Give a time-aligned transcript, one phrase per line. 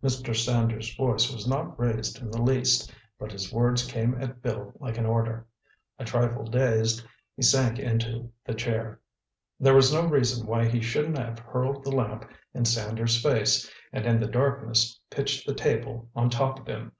[0.00, 0.32] Mr.
[0.32, 4.96] Sanders' voice was not raised in the least, but his words came at Bill like
[4.96, 5.44] an order.
[5.98, 9.00] A trifle dazed, he sank into the chair.
[9.58, 14.06] There was no reason why he shouldn't have hurled the lamp in Sanders' face, and
[14.06, 16.92] in the darkness, pitched the table on top of him.